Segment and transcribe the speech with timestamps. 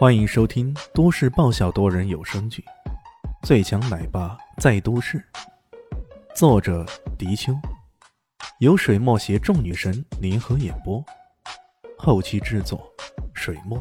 [0.00, 2.64] 欢迎收听都市爆笑多人有声剧
[3.46, 5.18] 《最强奶爸在都市》，
[6.34, 6.86] 作者：
[7.18, 7.52] 迪秋，
[8.60, 11.04] 由水墨携众女神联合演播，
[11.98, 12.90] 后期制作：
[13.34, 13.78] 水墨。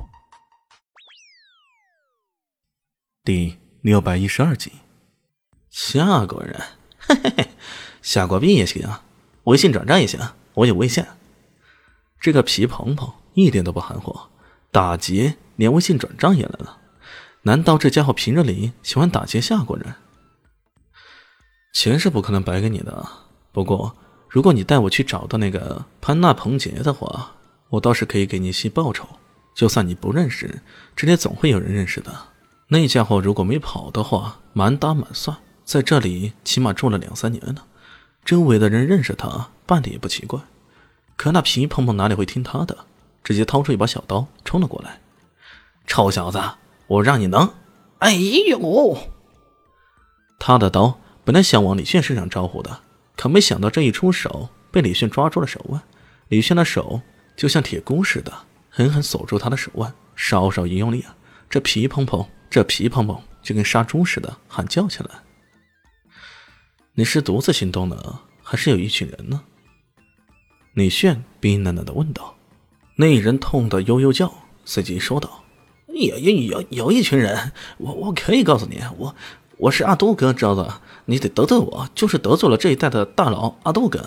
[3.23, 4.73] 第六百一十二集，
[5.69, 6.61] 下过人，
[6.97, 7.47] 嘿嘿嘿，
[8.01, 9.05] 下过币也行啊，
[9.45, 10.19] 微信转账也行，
[10.55, 11.01] 我有微信。
[12.19, 14.19] 这个皮蓬蓬一点都不含糊，
[14.71, 16.77] 打劫连微信转账也来了。
[17.43, 19.95] 难道这家伙平日里喜欢打劫下国人？
[21.73, 23.07] 钱是不可能白给你的，
[23.51, 23.95] 不过
[24.27, 27.31] 如果你带我去找到那个潘纳彭杰的话，
[27.69, 29.07] 我倒是可以给你一些报酬。
[29.55, 30.61] 就算你不认识，
[30.95, 32.11] 这里总会有人认识的。
[32.67, 37.65] 那家伙如果没跑的话，满打满算在这里起码住了两三年了，
[38.23, 40.39] 周围的人认识他，半点也不奇怪。
[41.15, 42.85] 可那皮蓬蓬哪里会听他的？
[43.23, 44.99] 直接掏出一把小刀冲了过来。
[45.87, 46.41] 臭小子，
[46.87, 47.51] 我让你能！
[47.99, 48.97] 哎呦！
[50.39, 52.81] 他的刀本来想往李炫身上招呼的，
[53.15, 55.81] 可没想到这一出手被李炫抓住了手腕。
[56.29, 57.01] 李炫的手
[57.35, 58.31] 就像铁箍似的，
[58.69, 59.93] 狠狠锁住他的手腕。
[60.15, 61.15] 稍稍一用力啊，
[61.49, 65.09] 这皮蓬蓬，这皮蓬蓬就跟杀猪似的喊叫起来。
[66.93, 69.41] 你是独自行动呢，还是有一群人呢？
[70.73, 72.35] 李炫冰冷冷的问道
[72.99, 74.29] ：“那人痛得悠悠叫，
[74.65, 75.45] 随即说道
[75.87, 79.15] ：‘有有有有一群人，我我可以告诉你，我
[79.57, 80.81] 我是阿杜哥，知道的。
[81.05, 84.05] 你得得罪我，就是得罪了这一代的大佬阿杜哥。’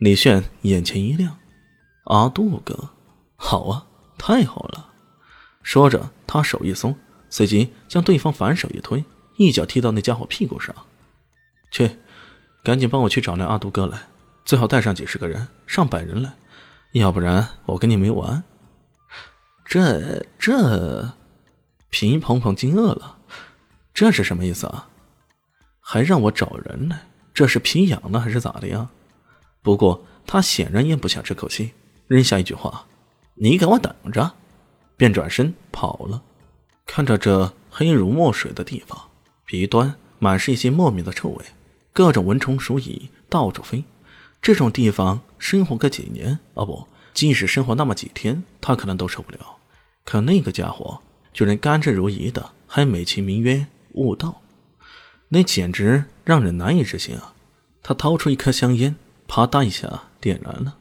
[0.00, 1.36] 李炫眼前一亮，
[2.04, 2.88] 阿杜哥，
[3.36, 4.86] 好啊，太好了！
[5.62, 6.96] 说着，他手一松，
[7.28, 9.04] 随即将对方反手一推，
[9.36, 10.74] 一脚踢到那家伙屁股上。
[11.70, 11.98] 去，
[12.62, 14.04] 赶紧帮我去找那阿杜哥来。”
[14.46, 16.34] 最好带上几十个人、上百人来，
[17.00, 18.42] 要不然我跟你没完。
[19.64, 21.12] 这这，
[21.90, 23.18] 皮蓬蓬惊愕了，
[23.92, 24.88] 这是什么意思啊？
[25.80, 28.88] 还让我找人来，这是皮痒了还是咋的呀？
[29.60, 31.72] 不过他显然咽不下这口气，
[32.06, 32.86] 扔下一句话
[33.34, 34.32] ：“你给我等着！”
[34.96, 36.22] 便转身跑了。
[36.86, 38.96] 看着这黑如墨水的地方，
[39.44, 41.44] 鼻端满是一些莫名的臭味，
[41.92, 43.82] 各种蚊虫鼠蚁到处飞。
[44.44, 49.38] 这种地方生活个几年啊，不，即使生活那么几天，他可能都受不了。
[50.04, 51.00] 可那个家伙
[51.32, 54.42] 居然甘之如饴的，还美其名曰悟道，
[55.30, 57.32] 那简直让人难以置信啊！
[57.82, 58.94] 他掏出一颗香烟，
[59.26, 60.76] 啪嗒一下点燃了，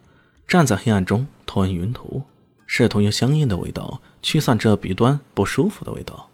[0.46, 2.24] 站在黑暗中吞云吐，
[2.68, 6.30] 试图用香烟的味道驱散这鼻端不舒服的味道。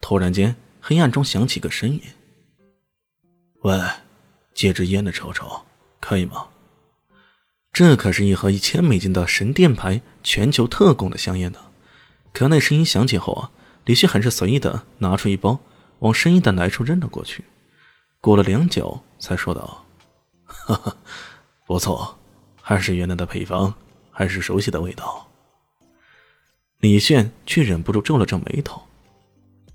[0.00, 2.00] 突然间，黑暗中响起个声音
[3.62, 3.76] ：“喂，
[4.54, 5.62] 借支烟的瞅瞅。”
[6.00, 6.46] 可以吗？
[7.72, 11.58] 这可是一盒一千美金的神殿牌全球特供的香烟呢。
[12.32, 13.50] 可那声音响起后啊，
[13.84, 15.60] 李旭很是随意的拿出一包，
[16.00, 17.44] 往声音的来处扔了过去。
[18.20, 19.84] 过了良久，才说道
[20.44, 20.96] ：“哈哈，
[21.66, 22.18] 不错，
[22.60, 23.72] 还是原来的配方，
[24.10, 25.28] 还是熟悉的味道。”
[26.80, 28.82] 李炫却忍不住皱了皱眉头：“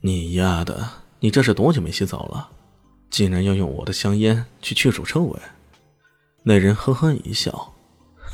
[0.01, 2.49] 你丫的，你这是多久没洗澡了？
[3.09, 5.39] 竟然要用我的香烟去去除臭味？”
[6.45, 7.73] 那人呵呵一笑，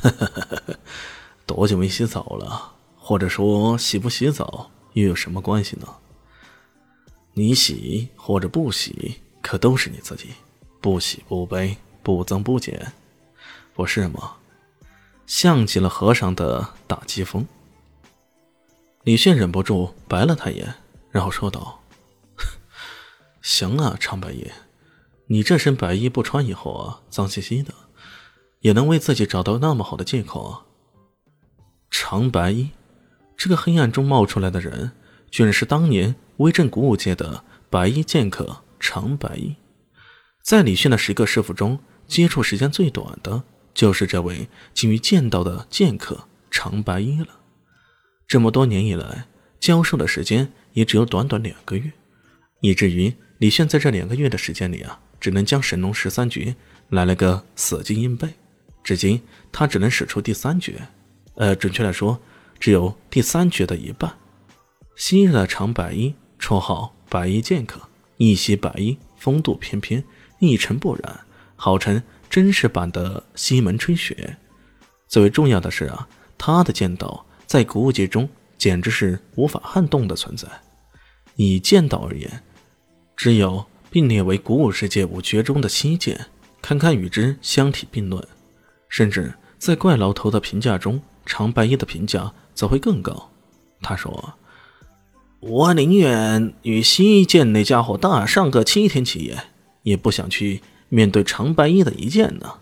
[0.01, 0.79] 呵呵呵呵，
[1.45, 2.73] 多久没洗澡了？
[2.97, 5.87] 或者说洗不洗澡又有什么关系呢？
[7.33, 10.29] 你洗或者不洗，可都是你自己，
[10.81, 12.91] 不喜不悲，不增不减，
[13.75, 14.33] 不是吗？
[15.27, 17.45] 像极了和尚的打击风。
[19.03, 20.73] 李炫忍不住白了他一眼，
[21.11, 21.81] 然后说道
[23.41, 24.49] ：“行啊，长白衣，
[25.27, 27.71] 你这身白衣不穿以后啊，脏兮兮的。”
[28.61, 30.65] 也能为自己找到那么好的借口啊！
[31.89, 32.69] 长白衣，
[33.37, 34.91] 这个黑暗中冒出来的人，
[35.31, 39.55] 居然是当年威震古武界的白衣剑客长白衣。
[40.43, 43.43] 在李炫的十个师傅中，接触时间最短的
[43.73, 47.27] 就是这位精于剑道的剑客长白衣了。
[48.27, 49.27] 这么多年以来，
[49.59, 51.91] 教授的时间也只有短短两个月，
[52.61, 56.55] 以至于李炫在这两个月的时间里啊，只能将神龙十三绝
[56.89, 58.27] 来了个死记硬背。
[58.89, 59.21] 至今，
[59.51, 60.81] 他只能使出第三绝，
[61.35, 62.19] 呃，准确来说，
[62.59, 64.11] 只有第三绝的一半。
[64.95, 67.79] 昔日的长白衣，绰号白衣剑客，
[68.17, 70.03] 一袭白衣，风度翩翩，
[70.39, 71.19] 一尘不染，
[71.55, 72.01] 号称
[72.31, 74.37] 真实版的西门吹雪。
[75.07, 78.27] 最为重要的是啊，他的剑道在古武界中
[78.57, 80.47] 简直是无法撼动的存在。
[81.35, 82.41] 以剑道而言，
[83.15, 86.25] 只有并列为古武世界五绝中的七剑，
[86.59, 88.27] 堪堪与之相提并论。
[88.89, 93.31] 甚至在怪老头的评价中，长白衣的评价则会更高。
[93.81, 94.33] 他说
[95.39, 99.43] ：“我宁愿与西剑那家伙大上个七天七夜，
[99.83, 102.55] 也不想去面对长白衣的一剑呢。”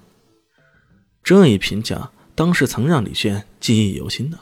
[1.23, 4.37] 这一评价当时曾让李炫记忆犹新的。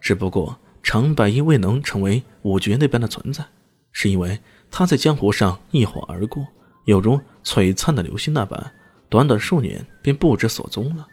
[0.00, 3.44] 只不过长白衣未能成为五绝那般的存在，
[3.90, 4.38] 是因为
[4.70, 6.46] 他在江湖上一晃而过，
[6.84, 8.72] 有如璀璨的流星那般，
[9.08, 11.06] 短短数年便不知所踪了。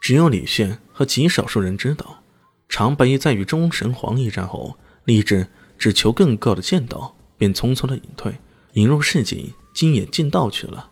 [0.00, 2.22] 只有李炫和极少数人知道。
[2.68, 8.32] 长白衣在与中神皇一战后，立志只求更高的剑道，便匆匆的隐退，
[8.74, 10.90] 隐入市井，精野进道去了。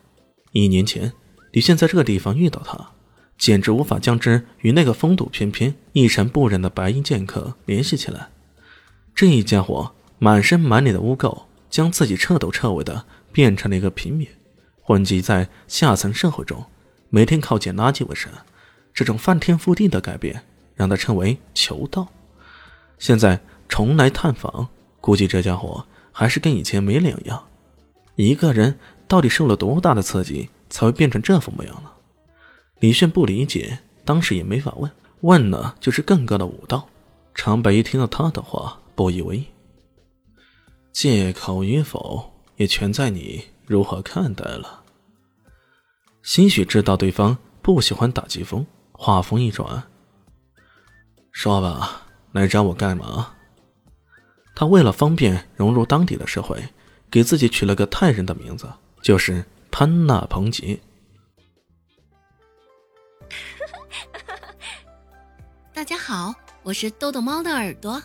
[0.51, 1.13] 一年前，
[1.53, 2.91] 李现在这个地方遇到他，
[3.39, 8.31] 简直无法将之与那个风度翩翩、一尘不染的白衣剑客联系起来。
[9.15, 14.27] 这一家伙满身满脸的污垢，将自己彻头彻尾的变成了一个平民，
[14.89, 16.65] 混迹在下层社会中，
[17.11, 18.33] 每天靠捡垃圾为生。
[18.95, 20.43] 这种翻天覆地的改变。
[20.75, 22.07] 让他称为求道，
[22.99, 23.39] 现在
[23.69, 24.69] 重来探访，
[25.01, 27.49] 估计这家伙还是跟以前没两样。
[28.15, 29.21] 一个人到。
[29.21, 31.91] 底受了多大的刺激，才会变成这副模样呢？
[32.79, 34.91] 李炫不理解，当时也没法问，
[35.21, 36.89] 问了就是更高的武道。
[37.35, 38.07] 长白一听到。
[38.07, 39.45] 他的话，不以为意。
[40.93, 44.83] 借口与否，也全在你如何看待了。
[46.23, 49.83] 兴许知道对方不喜欢打击风，话锋一转。
[51.31, 53.35] 说吧，来找我干嘛？
[54.55, 56.61] 他为了方便融入当地的社会，
[57.11, 58.67] 给自己取了个泰人的名字，
[59.03, 60.81] 就是潘纳彭吉。
[65.75, 68.03] 大家好，我是豆豆猫的耳朵。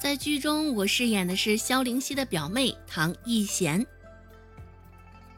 [0.00, 3.84] 在剧中，我饰演的是萧灵溪的表妹唐艺贤。